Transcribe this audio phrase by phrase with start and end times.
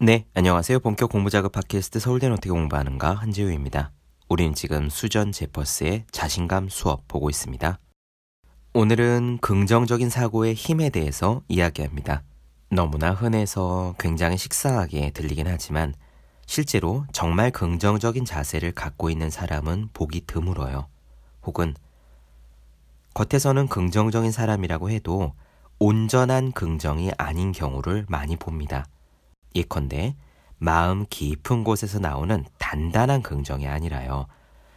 [0.00, 0.80] 네, 안녕하세요.
[0.80, 3.92] 본격 공부작업 팟캐스트 서울대는 어떻게 공부하는가 한지우입니다.
[4.28, 7.78] 우리는 지금 수전 제퍼스의 자신감 수업 보고 있습니다.
[8.72, 12.24] 오늘은 긍정적인 사고의 힘에 대해서 이야기합니다.
[12.70, 15.94] 너무나 흔해서 굉장히 식상하게 들리긴 하지만
[16.44, 20.88] 실제로 정말 긍정적인 자세를 갖고 있는 사람은 보기 드물어요.
[21.44, 21.72] 혹은
[23.14, 25.34] 겉에서는 긍정적인 사람이라고 해도
[25.78, 28.86] 온전한 긍정이 아닌 경우를 많이 봅니다.
[29.54, 30.16] 예컨대
[30.58, 34.26] 마음 깊은 곳에서 나오는 단단한 긍정이 아니라요.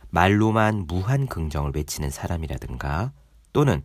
[0.09, 3.11] 말로만 무한 긍정을 외치는 사람이라든가
[3.53, 3.81] 또는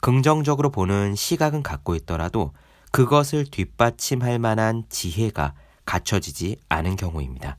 [0.00, 2.52] 긍정적으로 보는 시각은 갖고 있더라도
[2.92, 7.56] 그것을 뒷받침할 만한 지혜가 갖춰지지 않은 경우입니다.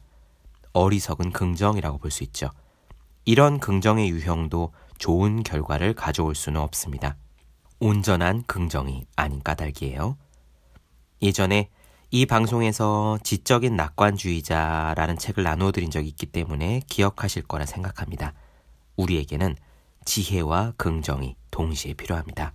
[0.74, 2.50] 어리석은 긍정이라고 볼 수 있죠.
[3.26, 7.16] 이런 긍정의 유형도 좋은 결과를 가져올 수는 없습니다.
[7.80, 10.18] 온전한 긍정이 아닌 까닭이에요.
[11.22, 11.70] 예전에
[12.14, 18.34] 이 방송에서 지적인 낙관주의자라는 책을 나누어 드린 적이 있기 때문에 기억하실 거라 생각합니다.
[18.98, 19.56] 우리에게는
[20.04, 22.52] 지혜와 긍정이 동시에 필요합니다.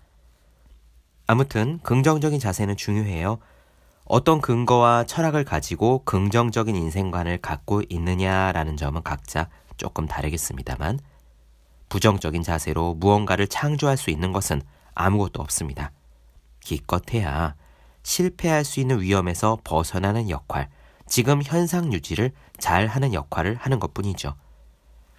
[1.27, 3.39] 아무튼 긍정적인 자세는 중요해요.
[4.05, 11.01] 어떤 근거와 철학을 가지고 긍정적인 인생관을 갖고 있느냐라는 점은 각자 조금 다르겠습니다만
[11.89, 14.61] 부정적인 자세로 무언가를 창조할 수 있는 것은
[14.95, 15.93] 아무것도 없습니다.
[16.61, 17.55] 기껏해야
[18.07, 20.69] 실패할 수 있는 위험에서 벗어나는 역할,
[21.09, 24.37] 지금 현상 유지를 잘 하는 역할을 하는 것 뿐이죠.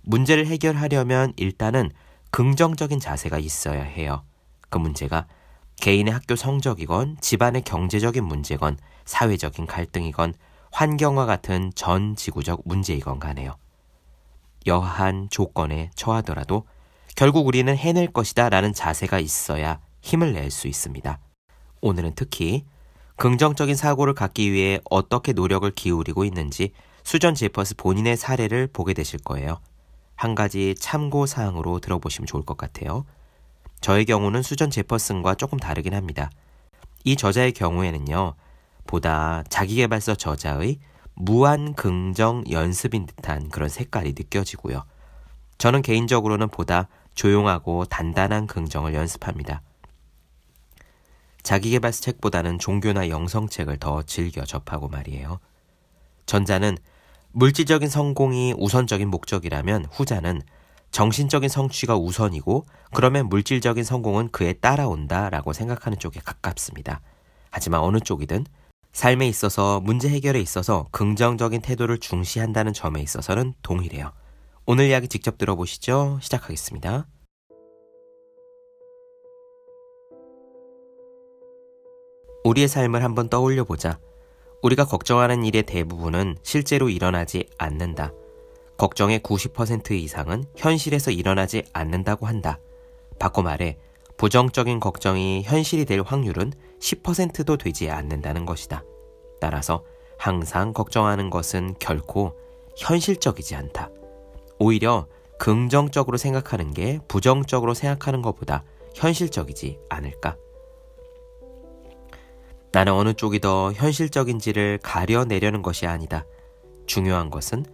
[0.04, 1.92] 문제를 해결하려면 일단은
[2.32, 4.24] 긍정적인 자세가 있어야 해요.
[4.70, 5.28] 그 문제가
[5.82, 10.34] 개인의 학교 성적이건 집안의 경제적인 문제건 사회적인 갈등이건
[10.72, 13.58] 환경과 같은 전 지구적 문제이건 간에요.
[14.66, 16.66] 여한 조건에 처하더라도
[17.18, 21.20] 결국 우리는 해낼 것이다 라는 자세가 있어야 힘을 낼 수 있습니다.
[21.82, 22.66] 오늘은 특히
[23.18, 26.72] 긍정적인 사고를 갖기 위해 어떻게 노력을 기울이고 있는지
[27.04, 29.60] 수전 제퍼스 본인의 사례를 보게 되실 거예요.
[30.16, 33.06] 한 가지 참고 사항으로 들어보시면 좋을 것 같아요.
[33.82, 36.30] 저의 경우는 수전 제퍼슨과 조금 다르긴 합니다.
[37.04, 38.36] 이 저자의 경우에는요,
[38.86, 40.80] 보다 자기개발서 저자의
[41.16, 44.84] 무한 긍정 연습인 듯한 그런 색깔이 느껴지고요.
[45.58, 49.62] 저는 개인적으로는 보다 조용하고 단단한 긍정을 연습합니다.
[51.48, 55.40] 자기개발서 책보다는 종교나 영성책을 더 즐겨 접하고 말이에요.
[56.26, 56.78] 전자는
[57.32, 60.42] 물질적인 성공이 우선적인 목적이라면 후자는
[60.92, 67.00] 정신적인 성취가 우선이고 그러면 물질적인 성공은 그에 따라온다 라고 생각하는 쪽에 가깝습니다.
[67.50, 68.46] 하지만 어느 쪽이든
[68.92, 74.12] 삶에 있어서 문제 해결에 있어서 긍정적인 태도를 중시한다는 점에 있어서는 동일해요.
[74.66, 76.20] 오늘 이야기 직접 들어보시죠.
[76.22, 77.06] 시작하겠습니다.
[82.48, 84.00] 우리의 삶을 한번 떠올려 보자.
[84.62, 88.14] 우리가 걱정하는 일의 대부분은 실제로 일어나지 않는다.
[88.78, 92.60] 걱정의 90% 이상은 현실에서 일어나지 않는다고 한다.
[93.20, 93.78] 바꿔 말해,
[94.16, 98.82] 부정적인 걱정이 현실이 될 확률은 10%도 되지 않는다는 것이다.
[99.42, 99.84] 따라서
[100.18, 102.34] 항상 걱정하는 것은 결코
[102.78, 103.90] 현실적이지 않다.
[104.58, 108.64] 오히려 긍정적으로 생각하는 게 부정적으로 생각하는 것보다
[108.96, 110.38] 현실적이지 않을까?
[112.72, 116.26] 나는 어느 쪽이 더 현실적인지를 가려내려는 것이 아니다.
[116.86, 117.66] 중요한 것은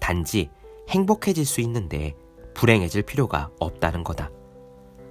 [0.00, 0.50] 단지
[0.88, 2.14] 행복해질 수 있는데
[2.54, 4.30] 불행해질 필요가 없다는 거다.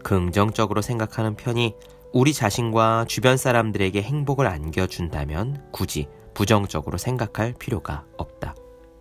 [0.03, 1.75] 긍정적으로 생각하는 편이
[2.11, 8.56] 우리 자신과 주변 사람들에게 행복을 안겨준다면 굳이 부정적으로 생각할 필요가 없다.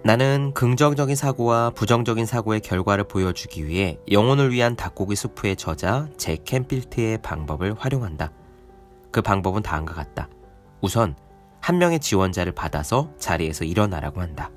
[0.05, 7.19] 나는 긍정적인 사고와 부정적인 사고의 결과를 보여주기 위해 영혼을 위한 닭고기 수프의 저자 제 캠필트의
[7.23, 8.33] 방법을 활용한다.
[9.11, 10.29] 그 방법은 다음과 같다.
[10.81, 11.17] 우선
[11.61, 14.51] 한 명의 지원자를 받아서 자리에서 일어나라고 한다.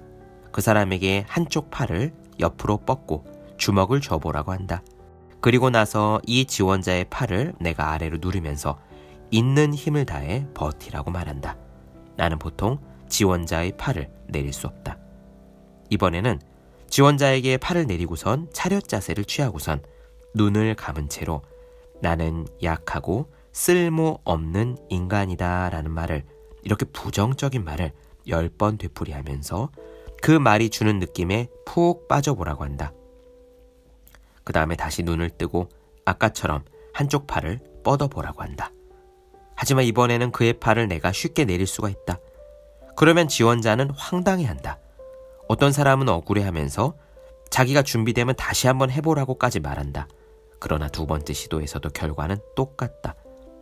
[0.51, 3.25] 그 사람에게 한쪽 팔을 옆으로 뻗고
[3.57, 4.81] 주먹을 줘보라고 한다.
[5.39, 8.77] 그리고 나서 이 지원자의 팔을 내가 아래로 누르면서
[9.31, 11.57] 있는 힘을 다해 버티라고 말한다.
[12.15, 12.79] 나는 보통
[13.09, 14.97] 지원자의 팔을 내릴 수 없다.
[15.89, 16.39] 이번에는
[16.89, 19.81] 지원자에게 팔을 내리고선 차렷 자세를 취하고선
[20.35, 21.41] 눈을 감은 채로
[22.01, 26.23] 나는 약하고 쓸모없는 인간이다 라는 말을
[26.63, 27.91] 이렇게 부정적인 말을
[28.27, 29.69] 열번 되풀이하면서
[30.21, 32.93] 그 말이 주는 느낌에 푹 빠져보라고 한다.
[34.43, 35.69] 그 다음에 다시 눈을 뜨고
[36.05, 36.63] 아까처럼
[36.93, 38.71] 한쪽 팔을 뻗어보라고 한다.
[39.55, 42.19] 하지만 이번에는 그의 팔을 내가 쉽게 내릴 수가 있다.
[42.95, 44.79] 그러면 지원자는 황당해 한다.
[45.47, 46.95] 어떤 사람은 억울해 하면서
[47.49, 50.07] 자기가 준비되면 다시 한번 해보라고까지 말한다.
[50.59, 53.15] 그러나 두 번째 시도에서도 결과는 똑같다.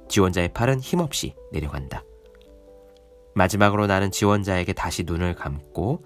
[0.09, 2.03] 지원자의 팔은 힘없이 내려간다.
[3.35, 6.03] 마지막으로 나는 지원자에게 다시 눈을 감고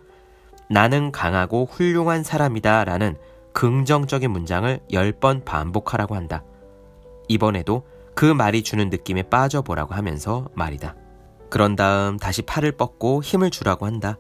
[0.70, 3.18] 나는 강하고 훌륭한 사람이다 라는
[3.54, 6.44] 긍정적인 문장을 10번 반복하라고 한다.
[7.28, 7.86] 이번에도
[8.16, 10.96] 그 말이 주는 느낌에 빠져보라고 하면서 말이다.
[11.50, 14.18] 그런 다음 다시 팔을 뻗고 힘을 주라고 한다.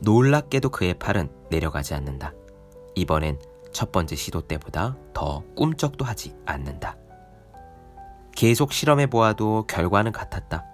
[0.00, 2.32] 놀랍게도 그의 팔은 내려가지 않는다.
[2.94, 3.38] 이번엔
[3.72, 6.96] 첫 번째 시도 때보다 더 꿈쩍도 하지 않는다.
[8.32, 10.64] 계속 실험해 보아도 결과는 같았다.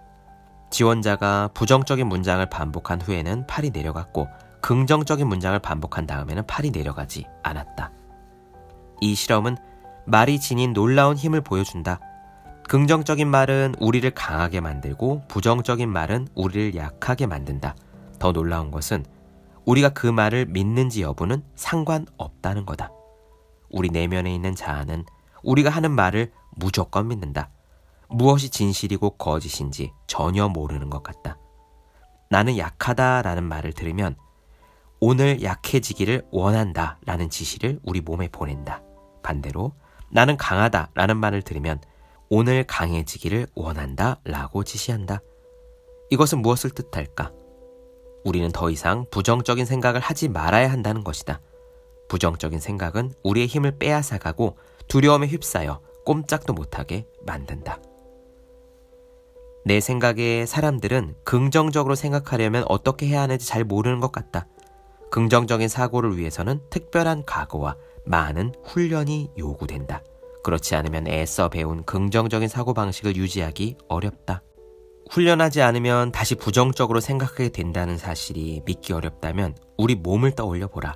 [0.70, 4.28] 지원자가 부정적인 문장을 반복한 후에는 팔이 내려갔고
[4.60, 7.92] 긍정적인 문장을 반복한 다음에는 팔이 내려가지 않았다.
[9.00, 9.56] 이 실험은
[10.06, 12.00] 말이 지닌 놀라운 힘을 보여준다.
[12.68, 17.76] 긍정적인 말은 우리를 강하게 만들고 부정적인 말은 우리를 약하게 만든다.
[18.18, 19.04] 더 놀라운 것은
[19.66, 22.90] 우리가 그 말을 믿는지 여부는 상관없다는 거다.
[23.70, 25.04] 우리 내면에 있는 자아는
[25.42, 27.50] 우리가 하는 말을 무조건 믿는다.
[28.08, 31.38] 무엇이 진실이고 거짓인지 전혀 모르는 것 같다.
[32.30, 34.16] 나는 약하다라는 말을 들으면
[35.00, 38.82] 오늘 약해지기를 원한다 라는 지시를 우리 몸에 보낸다.
[39.22, 39.72] 반대로
[40.10, 41.80] 나는 강하다 라는 말을 들으면
[42.28, 45.20] 오늘 강해지기를 원한다 라고 지시한다.
[46.10, 47.32] 이것은 무엇을 뜻할까?
[48.24, 51.40] 우리는 더 이상 부정적인 생각을 하지 말아야 한다는 것이다.
[52.08, 54.56] 부정적인 생각은 우리의 힘을 빼앗아가고
[54.88, 57.80] 두려움에 휩싸여 꼼짝도 못하게 만든다.
[59.64, 64.46] 내 생각에 사람들은 긍정적으로 생각하려면 어떻게 해야 하는지 잘 모르는 것 같다.
[65.10, 70.02] 긍정적인 사고를 위해서는 특별한 각오와 많은 훈련이 요구된다.
[70.44, 74.42] 그렇지 않으면 애써 배운 긍정적인 사고방식을 유지하기 어렵다.
[75.10, 80.94] 훈련하지 않으면 다시 부정적으로 생각하게 된다는 사실이 믿기 어렵다면 우리 몸을 떠올려 보라.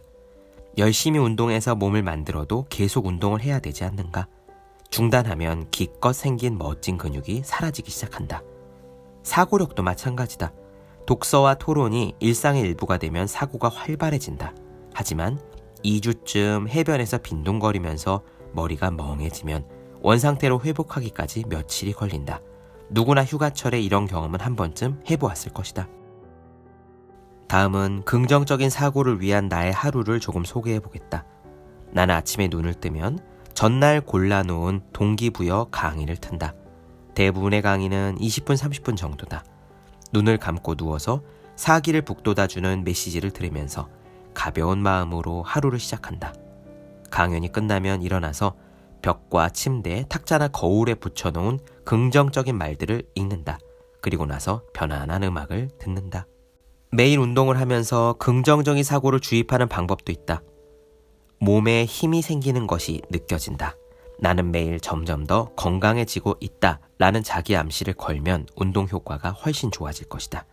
[0.78, 4.26] 열심히 운동해서 몸을 만들어도 계속 운동을 해야 되지 않는가?
[4.90, 8.42] 중단하면 기껏 생긴 멋진 근육이 사라지기 시작한다.
[9.22, 10.52] 사고력도 마찬가지다.
[11.06, 14.54] 독서와 토론이 일상의 일부가 되면 사고가 활발해진다.
[14.94, 15.40] 하지만
[15.84, 19.66] 2주쯤 해변에서 빈둥거리면서 머리가 멍해지면
[20.02, 22.40] 원상태로 회복하기까지 며칠이 걸린다.
[22.90, 25.88] 누구나 휴가철에 이런 경험은 한 번쯤 해보았을 것이다.
[27.50, 31.24] 다음은 긍정적인 사고를 위한 나의 하루를 조금 소개해 보겠다.
[31.90, 33.18] 나는 아침에 눈을 뜨면
[33.54, 36.54] 전날 골라놓은 동기부여 강의를 튼다.
[37.16, 39.42] 대부분의 강의는 20분, 30분 정도다.
[40.12, 41.24] 눈을 감고 누워서
[41.56, 43.88] 사기를 북돋아주는 메시지를 들으면서
[44.32, 46.32] 가벼운 마음으로 하루를 시작한다.
[47.10, 48.54] 강연이 끝나면 일어나서
[49.02, 53.58] 벽과 침대, 탁자나 거울에 붙여놓은 긍정적인 말들을 읽는다.
[54.00, 56.26] 그리고 나서 편안한 음악을 듣는다.
[56.92, 60.42] 매일 운동을 하면서 긍정적인 사고를 주입하는 방법도 있다.
[61.38, 63.76] 몸에 힘이 생기는 것이 느껴진다.
[64.18, 66.80] 나는 매일 점점 더 건강해지고 있다.
[66.98, 70.44] 라는 자기 암시를 걸면 운동 효과가 훨씬 좋아질 것이다.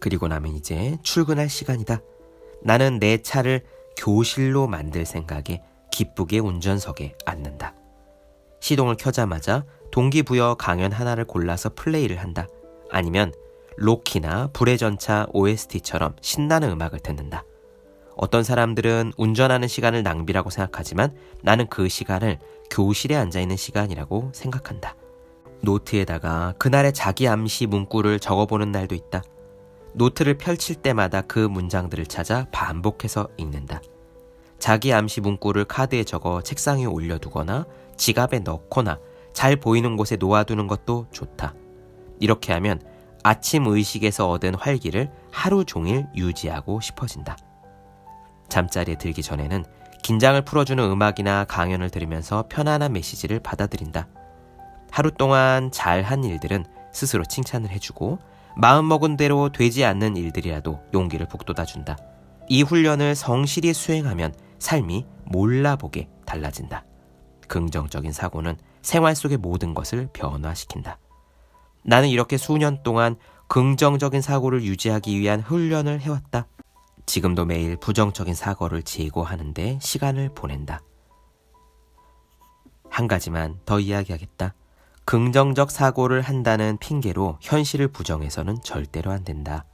[0.00, 2.00] 그리고 나면 이제 출근할 시간이다.
[2.62, 3.62] 나는 내 차를
[3.96, 5.62] 교실로 만들 생각에
[5.92, 7.74] 기쁘게 운전석에 앉는다.
[8.58, 12.48] 시동을 켜자마자 동기부여 강연 하나를 골라서 플레이를 한다.
[12.90, 13.32] 아니면
[13.80, 17.44] 로키나 불의 전차 OST처럼 신나는 음악을 듣는다.
[18.14, 22.38] 어떤 사람들은 운전하는 시간을 낭비라고 생각하지만 나는 그 시간을
[22.70, 24.94] 교실에 앉아 있는 시간이라고 생각한다.
[25.62, 29.22] 노트에다가 그날의 자기 암시 문구를 적어보는 날도 있다.
[29.94, 33.80] 노트를 펼칠 때마다 그 문장들을 찾아 반복해서 읽는다.
[34.58, 37.64] 자기 암시 문구를 카드에 적어 책상 위에 올려두거나
[37.96, 38.98] 지갑에 넣거나
[39.32, 41.54] 잘 보이는 곳에 놓아두는 것도 좋다.
[42.18, 42.80] 이렇게 하면
[43.22, 47.36] 아침 의식에서 얻은 활기를 하루 종일 유지하고 싶어진다.
[48.48, 49.64] 잠자리에 들기 전에는
[50.02, 54.08] 긴장을 풀어주는 음악이나 강연을 들으면서 편안한 메시지를 받아들인다.
[54.90, 58.18] 하루 동안 잘 한 일들은 스스로 칭찬을 해주고
[58.56, 61.96] 마음먹은 대로 되지 않는 일들이라도 용기를 북돋아준다.
[62.48, 66.84] 이 훈련을 성실히 수행하면 삶이 몰라보게 달라진다.
[67.46, 70.98] 긍정적인 사고는 생활 속의 모든 것을 변화시킨다.
[71.82, 73.16] 나는 이렇게 수년 동안
[73.48, 76.46] 긍정적인 사고를 유지하기 위한 훈련을 해왔다.
[77.06, 80.80] 지금도 매일 부정적인 사고를 제거하는데 시간을 보낸다.
[82.88, 84.54] 한 가지만 더 이야기하겠다.
[85.04, 89.64] 긍정적 사고를 한다는 핑계로 현실을 부정해서는 절대로 안 된다.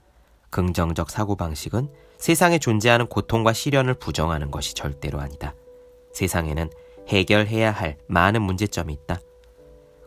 [0.51, 5.55] 긍정적 사고방식은 세상에 존재하는 고통과 시련을 부정하는 것이 절대로 아니다.
[6.15, 6.71] 세상에는
[7.09, 9.19] 해결해야 할 많은 문제점이 있다.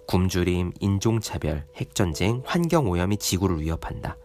[0.09, 4.17] 굶주림, 인종차별, 핵전쟁, 환경오염이 지구를 위협한다.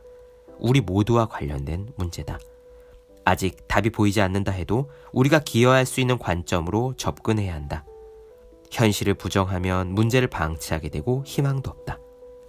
[0.59, 2.39] 우리 모두와 관련된 문제다.
[3.27, 7.85] 아직 답이 보이지 않는다 해도 우리가 기여할 수 있는 관점으로 접근해야 한다.
[8.71, 11.99] 현실을 부정하면 문제를 방치하게 되고 희망도 없다.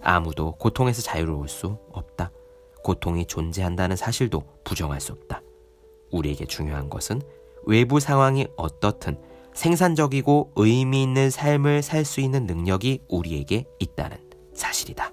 [0.00, 2.30] 아무도 고통에서 자유로울 수 없다.
[2.82, 5.42] 고통이 존재한다는 사실도 부정할 수 없다.
[6.10, 7.20] 우리에게 중요한 것은
[7.66, 9.18] 외부 상황이 어떻든
[9.56, 14.18] 생산적이고 의미 있는 삶을 살 수 있는 능력이 우리에게 있다는
[14.54, 15.10] 사실이다.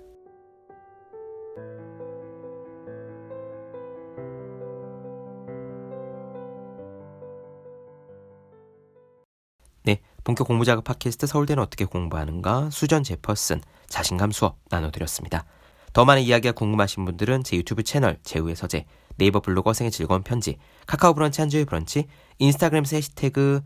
[9.86, 15.46] 네, 본격 공부 작업 팟캐스트 서울대는 어떻게 공부하는가 수전 제퍼슨 자신감 수업 나눠드렸습니다.
[15.94, 18.86] 더 많은 이야기가 궁금하신 분들은 제 유튜브 채널 제우의 서재
[19.16, 22.06] 네이버 블로그 생의 즐거운 편지 카카오 브런치 한주의 브런치
[22.40, 23.62] 인스타그램에서 해시태그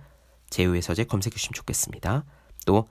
[0.81, 2.23] 서재 검색해 주시면 좋겠습니다.
[2.65, 2.87] 또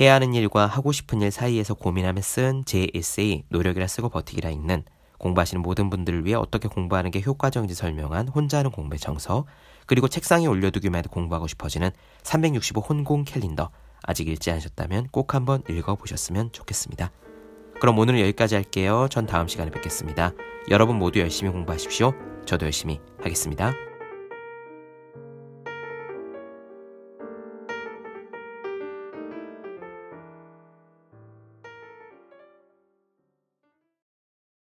[0.00, 4.84] 해야 하는 일과 하고 싶은 일 사이에서 고민하며 쓴 제 에세이 노력이라 쓰고 버티기라 읽는
[5.18, 9.46] 공부하시는 모든 분들을 위해 어떻게 공부하는 게 효과적인지 설명한 혼자 하는 공부의 정석
[9.86, 11.90] 그리고 책상에 올려두기만 해도 공부하고 싶어지는
[12.22, 13.70] 365 혼공 캘린더
[14.02, 17.10] 아직 읽지 않으셨다면 꼭 한번 읽어보셨으면 좋겠습니다.
[17.80, 19.08] 그럼 오늘은 여기까지 할게요.
[19.10, 20.32] 전 다음 시간에 뵙겠습니다.
[20.70, 22.14] 여러분 모두 열심히 공부하십시오.
[22.46, 23.89] 저도 열심히 하겠습니다.